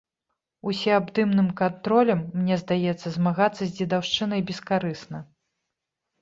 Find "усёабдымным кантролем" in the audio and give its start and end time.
0.69-2.21